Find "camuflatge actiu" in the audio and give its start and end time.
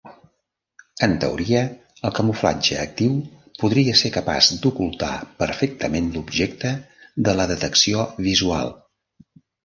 2.19-3.19